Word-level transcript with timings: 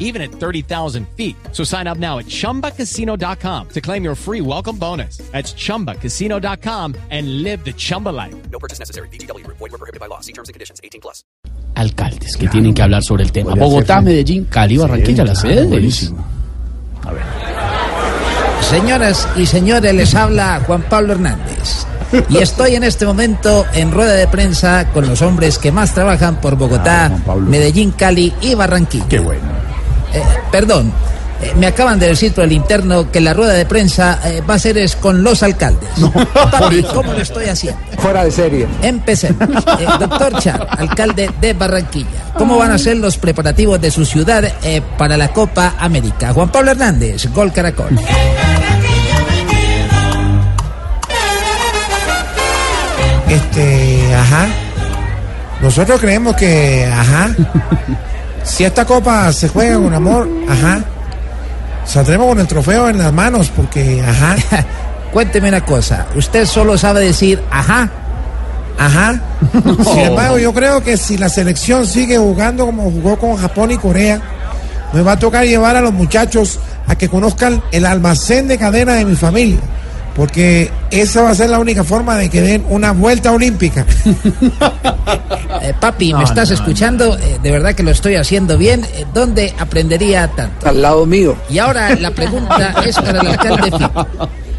even 0.00 0.20
at 0.20 0.32
30,000 0.32 1.06
feet. 1.16 1.36
So 1.52 1.62
sign 1.62 1.86
up 1.86 1.98
now 1.98 2.18
at 2.18 2.26
chumbacasino.com 2.26 3.68
to 3.68 3.80
claim 3.80 4.02
your 4.02 4.16
free 4.16 4.40
welcome 4.40 4.76
bonus. 4.76 5.18
That's 5.30 5.54
chumbacasino.com 5.54 6.94
and 7.10 7.42
live 7.44 7.64
the 7.64 7.72
Chumba 7.74 8.08
life. 8.10 8.34
No 8.50 8.58
purchase 8.58 8.80
necessary. 8.80 9.06
BGW. 9.12 9.46
Void 9.46 9.60
were 9.70 9.78
prohibited 9.78 10.00
by 10.00 10.06
law. 10.08 10.18
See 10.20 10.32
terms 10.32 10.48
and 10.48 10.54
conditions. 10.54 10.80
18 10.82 11.00
plus. 11.00 11.22
alcaldes 11.76 12.36
que 12.36 12.48
tienen 12.48 12.74
que 12.74 12.82
hablar 12.82 13.02
sobre 13.02 13.22
el 13.22 13.30
tema. 13.32 13.50
Podría 13.50 13.64
Bogotá, 13.64 14.00
Medellín, 14.02 14.44
Cali, 14.46 14.76
Barranquilla, 14.76 15.24
la 15.24 15.34
sede. 15.34 15.64
buenísimo. 15.66 16.22
Señoras 18.60 19.26
y 19.36 19.46
señores, 19.46 19.94
les 19.94 20.14
habla 20.14 20.60
Juan 20.66 20.82
Pablo 20.82 21.12
Hernández. 21.14 21.86
Y 22.28 22.38
estoy 22.38 22.74
en 22.74 22.84
este 22.84 23.06
momento 23.06 23.64
en 23.72 23.92
rueda 23.92 24.14
de 24.14 24.26
prensa 24.26 24.90
con 24.92 25.06
los 25.08 25.22
hombres 25.22 25.58
que 25.58 25.72
más 25.72 25.94
trabajan 25.94 26.40
por 26.40 26.56
Bogotá, 26.56 27.06
Ah. 27.26 27.34
Medellín, 27.36 27.92
Cali 27.92 28.32
y 28.42 28.54
Barranquilla. 28.54 29.08
Qué 29.08 29.18
bueno. 29.20 29.59
Eh, 30.12 30.22
perdón, 30.50 30.92
eh, 31.42 31.54
me 31.56 31.66
acaban 31.66 31.98
de 31.98 32.08
decir 32.08 32.34
por 32.34 32.44
el 32.44 32.52
interno 32.52 33.10
que 33.10 33.20
la 33.20 33.32
rueda 33.32 33.54
de 33.54 33.64
prensa 33.64 34.20
eh, 34.24 34.42
va 34.48 34.54
a 34.54 34.58
ser 34.58 34.76
es 34.76 34.94
con 34.94 35.22
los 35.22 35.42
alcaldes. 35.42 35.88
Papi, 36.34 36.82
¿cómo 36.82 37.12
lo 37.12 37.20
estoy 37.20 37.46
haciendo? 37.46 37.80
Fuera 37.98 38.24
de 38.24 38.30
serie. 38.30 38.66
Empecemos. 38.82 39.48
Eh, 39.80 39.86
doctor 39.98 40.38
Char, 40.38 40.66
alcalde 40.70 41.30
de 41.40 41.54
Barranquilla. 41.54 42.32
¿Cómo 42.36 42.58
van 42.58 42.72
a 42.72 42.78
ser 42.78 42.98
los 42.98 43.16
preparativos 43.16 43.80
de 43.80 43.90
su 43.90 44.04
ciudad 44.04 44.44
eh, 44.62 44.82
para 44.98 45.16
la 45.16 45.28
Copa 45.28 45.74
América? 45.78 46.32
Juan 46.34 46.50
Pablo 46.50 46.72
Hernández, 46.72 47.26
Gol 47.32 47.52
Caracol. 47.52 47.98
Este, 53.28 54.14
ajá. 54.14 54.48
Nosotros 55.62 56.00
creemos 56.00 56.36
que, 56.36 56.84
ajá. 56.92 57.30
Si 58.44 58.64
esta 58.64 58.84
copa 58.84 59.32
se 59.32 59.48
juega 59.48 59.76
con 59.76 59.92
amor, 59.92 60.28
ajá. 60.48 60.80
Saldremos 61.84 62.28
con 62.28 62.40
el 62.40 62.46
trofeo 62.46 62.88
en 62.88 62.98
las 62.98 63.12
manos 63.12 63.50
porque, 63.54 64.02
ajá. 64.02 64.36
Cuénteme 65.12 65.48
una 65.48 65.64
cosa. 65.64 66.06
Usted 66.14 66.46
solo 66.46 66.78
sabe 66.78 67.00
decir 67.00 67.42
ajá. 67.50 67.90
Ajá. 68.78 69.20
Sin 69.84 69.98
embargo, 70.00 70.38
yo 70.38 70.54
creo 70.54 70.82
que 70.82 70.96
si 70.96 71.18
la 71.18 71.28
selección 71.28 71.86
sigue 71.86 72.16
jugando 72.16 72.66
como 72.66 72.90
jugó 72.90 73.18
con 73.18 73.36
Japón 73.36 73.72
y 73.72 73.76
Corea, 73.76 74.20
me 74.92 75.02
va 75.02 75.12
a 75.12 75.18
tocar 75.18 75.44
llevar 75.44 75.76
a 75.76 75.80
los 75.80 75.92
muchachos 75.92 76.58
a 76.86 76.96
que 76.96 77.08
conozcan 77.08 77.62
el 77.72 77.86
almacén 77.86 78.48
de 78.48 78.58
cadena 78.58 78.94
de 78.94 79.04
mi 79.04 79.16
familia. 79.16 79.58
Porque 80.14 80.70
esa 80.90 81.22
va 81.22 81.30
a 81.30 81.34
ser 81.34 81.50
la 81.50 81.58
única 81.58 81.84
forma 81.84 82.16
de 82.16 82.28
que 82.28 82.42
den 82.42 82.64
una 82.68 82.92
vuelta 82.92 83.32
olímpica. 83.32 83.86
Eh, 85.62 85.74
papi, 85.78 86.14
¿me 86.14 86.24
estás 86.24 86.50
escuchando? 86.50 87.18
Eh, 87.18 87.38
de 87.42 87.50
verdad 87.50 87.74
que 87.74 87.82
lo 87.82 87.90
estoy 87.90 88.14
haciendo 88.14 88.56
bien. 88.56 88.82
Eh, 88.94 89.04
¿Dónde 89.12 89.52
aprendería 89.58 90.26
tanto? 90.28 90.66
Al 90.66 90.80
lado 90.80 91.04
mío. 91.04 91.36
Y 91.50 91.58
ahora 91.58 91.94
la 91.96 92.12
pregunta 92.12 92.74
es 92.86 92.96
para 92.96 93.20
el 93.20 93.26
alcalde 93.26 93.70
Fico. 93.70 94.06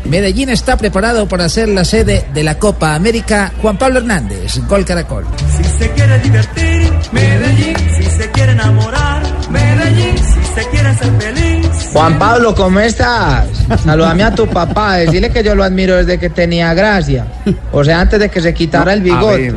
Medellín 0.06 0.50
está 0.50 0.78
preparado 0.78 1.28
para 1.28 1.48
ser 1.50 1.70
la 1.70 1.86
sede 1.86 2.26
de 2.34 2.44
la 2.44 2.60
Copa 2.60 2.96
América. 2.96 3.52
Juan 3.62 3.78
Pablo 3.78 4.00
Hernández, 4.00 4.60
Gol 4.68 4.86
Caracol. 4.86 5.26
Si 5.58 5.64
se 5.64 5.90
quiere 5.92 6.20
divertir, 6.20 6.92
Medellín. 7.12 7.76
Si 7.98 8.04
se 8.04 8.30
quiere 8.32 8.52
enamorar, 8.52 9.24
Medellín. 9.50 10.18
Si 10.18 10.62
se 10.62 10.70
quiere 10.70 10.96
ser 10.96 11.22
feliz. 11.22 11.51
Juan 11.94 12.18
Pablo, 12.18 12.56
¿cómo 12.56 12.80
estás? 12.80 13.48
Saludame 13.84 14.24
a 14.24 14.34
tu 14.34 14.48
papá, 14.48 14.96
decirle 14.96 15.30
que 15.30 15.44
yo 15.44 15.56
lo 15.56 15.64
admiro 15.64 15.98
desde 15.98 16.18
que 16.18 16.30
tenía 16.30 16.74
gracia. 16.74 17.26
O 17.72 17.84
sea, 17.84 18.00
antes 18.00 18.20
de 18.20 18.30
que 18.30 18.42
se 18.42 18.54
quitara 18.54 18.94
el 18.94 19.02
bigote. 19.02 19.54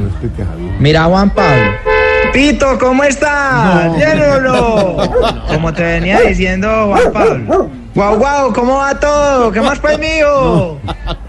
Mira, 0.79 1.05
Juan 1.05 1.31
Pablo. 1.31 1.73
Pito, 2.33 2.79
¿cómo 2.79 3.05
estás? 3.05 3.97
Llénalo. 3.97 4.97
Como 5.49 5.73
te 5.73 5.83
venía 5.83 6.21
diciendo 6.21 6.89
Juan 6.89 7.13
Pablo. 7.13 7.71
Guau, 7.95 8.17
guau, 8.17 8.53
¿cómo 8.53 8.79
va 8.79 8.99
todo? 8.99 9.53
¿Qué 9.53 9.61
más 9.61 9.79
pues 9.79 10.01
mío? 10.01 10.79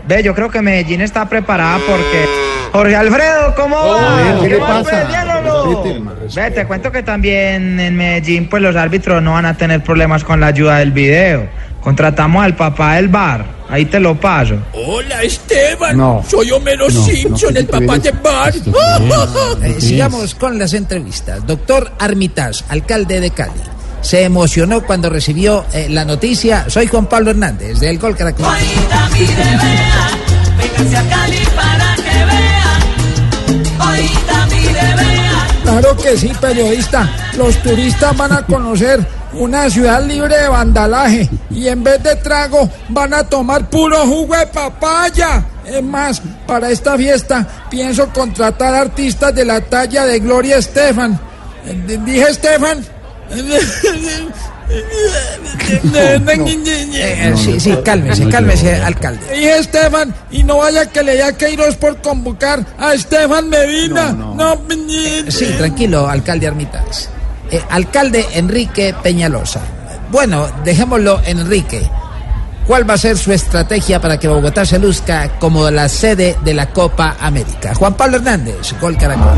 Ve, 0.08 0.24
yo 0.24 0.34
creo 0.34 0.50
que 0.50 0.64
Medellín 0.64 1.02
está 1.02 1.30
preparada 1.30 1.78
porque... 1.88 2.26
Jorge 2.72 2.96
Alfredo, 2.96 3.54
¿cómo 3.56 3.78
va? 3.78 4.42
¿qué 4.42 4.50
le 4.50 4.60
más, 4.60 4.84
pasa? 4.84 5.06
pues? 5.08 5.35
Ve, 6.36 6.52
te 6.52 6.66
cuento 6.66 6.92
que 6.92 7.04
también 7.04 7.80
en 7.80 7.96
Medellín, 7.96 8.50
pues 8.50 8.62
los 8.62 8.76
árbitros 8.76 9.22
no 9.22 9.34
van 9.34 9.46
a 9.46 9.56
tener 9.56 9.84
problemas 9.84 10.24
con 10.24 10.40
la 10.40 10.48
ayuda 10.48 10.78
del 10.80 10.92
video. 10.92 11.48
Contratamos 11.82 12.44
al 12.44 12.56
papá 12.56 12.96
del 12.96 13.08
bar. 13.10 13.46
Ahí 13.70 13.86
te 13.86 14.00
lo 14.00 14.20
paso. 14.20 14.56
Hola, 14.74 15.24
Esteban. 15.24 15.98
No. 15.98 16.24
Soy 16.28 16.52
Homero 16.52 16.88
No, 16.90 17.06
Simpson, 17.06 17.54
¿qué 17.54 17.60
el 17.60 17.66
papá 17.68 17.94
ves? 17.94 18.04
de 18.04 18.12
Bar. 18.12 18.54
Eh, 19.64 19.76
sigamos 19.80 20.36
con 20.36 20.58
las 20.58 20.74
entrevistas. 20.74 21.46
Doctor 21.46 21.92
Armitage, 22.00 22.64
alcalde 22.70 23.20
de 23.20 23.32
Cali. 23.32 23.52
Se 24.02 24.24
emocionó 24.24 24.82
cuando 24.84 25.10
recibió 25.10 25.66
eh, 25.74 25.88
la 25.90 26.06
noticia. 26.06 26.70
Soy 26.70 26.86
Juan 26.88 27.08
Pablo 27.08 27.32
Hernández, 27.32 27.80
del 27.80 27.98
Gol 27.98 28.16
Caracol. 28.16 28.46
Ahorita 28.46 29.10
mire, 29.14 29.36
vean. 29.36 30.16
Claro 35.66 35.98
que 35.98 36.16
sí, 36.16 36.32
periodista. 36.40 37.10
Los 37.36 37.58
turistas 37.64 38.16
van 38.16 38.32
a 38.32 38.46
conocer 38.46 39.04
una 39.34 39.68
ciudad 39.68 40.06
libre 40.06 40.38
de 40.38 40.48
vandalaje 40.48 41.28
y 41.50 41.68
en 41.68 41.84
vez 41.84 42.02
de 42.04 42.16
trago 42.18 42.70
van 42.90 43.14
a 43.16 43.24
tomar 43.24 43.68
puro 43.68 44.06
jugo 44.06 44.36
de 44.36 44.46
papaya. 44.46 45.44
Es 45.66 45.82
más, 45.82 46.22
para 46.46 46.70
esta 46.70 46.96
fiesta 46.96 47.48
pienso 47.70 48.08
contratar 48.14 48.76
artistas 48.76 49.34
de 49.34 49.44
la 49.44 49.60
talla 49.60 50.06
de 50.06 50.20
Gloria 50.20 50.58
Estefan. 50.58 51.20
Eh, 51.66 52.00
¿Dije 52.06 52.30
Estefan? 52.30 52.86
Eh, 55.68 56.22
eh, 56.96 57.34
sí, 57.36 57.60
sí, 57.60 57.76
cálmese, 57.84 58.28
cálmese, 58.30 58.76
alcalde. 58.76 59.20
Dije 59.34 59.58
Estefan 59.60 60.14
y 60.32 60.44
no 60.44 60.58
vaya 60.58 60.86
que 60.88 61.04
le 61.04 61.18
da 61.18 61.34
Queiroz 61.34 61.76
por 61.76 62.02
convocar 62.02 62.66
a 62.78 62.94
Estefan 62.94 63.50
Medina. 63.50 64.12
No, 64.12 64.62
Sí, 65.28 65.46
tranquilo, 65.58 66.08
alcalde 66.08 66.48
Armitage. 66.48 67.08
Eh, 67.52 67.62
alcalde 67.70 68.26
Enrique 68.34 68.96
Peñalosa. 69.04 69.62
Bueno, 70.12 70.48
dejémoslo 70.64 71.22
en 71.26 71.40
Enrique. 71.40 71.90
¿Cuál 72.68 72.90
va 72.90 72.96
a 72.96 72.98
ser 72.98 73.16
su 73.18 73.32
estrategia 73.32 74.02
para 74.02 74.18
que 74.18 74.28
Bogotá 74.28 74.66
se 74.66 74.80
luzca 74.80 75.30
como 75.40 75.70
la 75.70 75.88
sede 75.88 76.36
de 76.44 76.54
la 76.54 76.68
Copa 76.72 77.16
América? 77.20 77.76
Juan 77.76 77.94
Pablo 77.94 78.18
Hernández, 78.18 78.74
Gol 78.82 78.98
Caracol. 78.98 79.38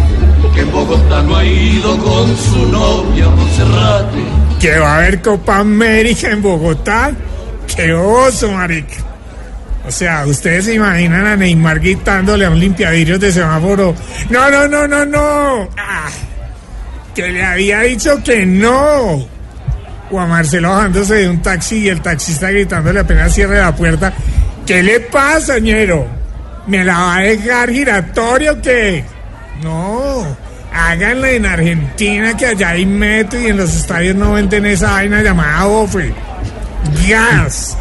Que 0.55 0.61
en 0.61 0.71
Bogotá 0.71 1.21
no 1.23 1.35
ha 1.35 1.43
ido 1.43 1.97
con 1.97 2.38
su 2.38 2.65
novia 2.67 3.27
Monserrate. 3.29 4.17
que 4.61 4.79
va 4.79 4.93
a 4.93 4.97
haber 4.99 5.21
Copa 5.21 5.57
América 5.57 6.29
en 6.31 6.41
Bogotá. 6.41 7.11
¡Qué 7.75 7.93
oso, 7.93 8.49
marica! 8.51 8.95
O 9.85 9.91
sea, 9.91 10.25
¿ustedes 10.25 10.65
se 10.65 10.73
imaginan 10.75 11.25
a 11.25 11.35
Neymar 11.35 11.79
gritándole 11.79 12.45
a 12.45 12.49
un 12.49 12.59
limpiavidrios 12.59 13.19
de 13.19 13.31
semáforo? 13.31 13.94
¡No, 14.29 14.49
no, 14.49 14.67
no, 14.67 14.88
no, 14.88 15.05
no! 15.05 15.69
¡Ah! 15.77 16.09
Que 17.13 17.27
le 17.29 17.44
había 17.44 17.81
dicho 17.81 18.21
que 18.23 18.45
no. 18.45 19.27
O 20.12 20.19
a 20.19 20.25
Marcelo 20.25 20.69
bajándose 20.69 21.16
de 21.16 21.29
un 21.29 21.41
taxi 21.41 21.79
y 21.79 21.90
el 21.90 22.01
taxista 22.01 22.50
gritándole 22.50 23.00
apenas 23.00 23.34
cierre 23.34 23.59
la 23.59 23.75
puerta. 23.75 24.13
¿Qué 24.66 24.84
le 24.84 25.00
pasa, 25.01 25.59
ñero? 25.59 26.07
¿Me 26.68 26.84
la 26.84 26.97
va 26.97 27.18
a 27.18 27.22
dejar 27.22 27.72
giratorio 27.72 28.53
o 28.53 28.62
qué? 28.62 29.03
No, 29.63 30.25
háganla 30.73 31.31
en 31.31 31.45
Argentina 31.45 32.36
que 32.36 32.48
allá 32.48 32.69
hay 32.69 32.86
metro 32.86 33.39
y 33.39 33.48
en 33.48 33.57
los 33.57 33.74
estadios 33.75 34.15
no 34.15 34.33
venden 34.33 34.65
esa 34.65 34.92
vaina 34.92 35.21
llamada 35.21 35.65
bofe. 35.65 36.13
Gas. 37.07 37.77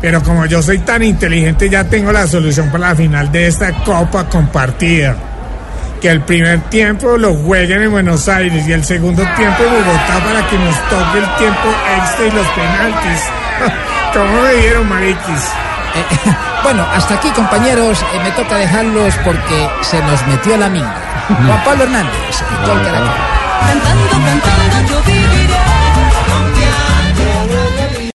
Pero 0.00 0.22
como 0.22 0.46
yo 0.46 0.62
soy 0.62 0.78
tan 0.78 1.02
inteligente 1.02 1.68
ya 1.68 1.84
tengo 1.84 2.12
la 2.12 2.26
solución 2.26 2.70
para 2.70 2.90
la 2.90 2.96
final 2.96 3.32
de 3.32 3.46
esta 3.46 3.72
copa 3.84 4.28
compartida. 4.28 5.29
Que 6.00 6.08
el 6.08 6.22
primer 6.22 6.60
tiempo 6.70 7.18
lo 7.18 7.34
jueguen 7.34 7.82
en 7.82 7.90
Buenos 7.90 8.26
Aires 8.26 8.66
y 8.66 8.72
el 8.72 8.82
segundo 8.84 9.22
tiempo 9.36 9.62
en 9.62 9.70
Bogotá 9.70 10.18
para 10.24 10.46
que 10.48 10.56
nos 10.58 10.74
toque 10.88 11.18
el 11.18 11.34
tiempo 11.36 11.68
extra 11.98 12.26
y 12.26 12.30
los 12.30 12.46
penaltis. 12.48 13.20
¿Cómo 14.14 14.42
me 14.42 14.52
dieron, 14.54 14.88
mariquis? 14.88 15.44
Eh, 15.94 16.04
bueno, 16.62 16.86
hasta 16.94 17.14
aquí, 17.14 17.28
compañeros. 17.30 18.02
eh, 18.14 18.20
me 18.22 18.30
toca 18.30 18.56
dejarlos 18.56 19.14
porque 19.24 19.68
se 19.82 20.00
nos 20.02 20.26
metió 20.26 20.56
la 20.56 20.70
minga. 20.70 20.94
Juan 21.28 21.64
Pablo 21.64 21.84
Hernández. 21.84 22.44
Cantando, 23.66 24.08
cantando, 24.10 24.88
yo 24.88 25.02
viviré. 25.02 25.54